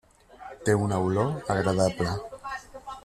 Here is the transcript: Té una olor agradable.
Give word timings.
Té 0.69 0.75
una 0.85 0.97
olor 1.09 1.29
agradable. 1.57 2.17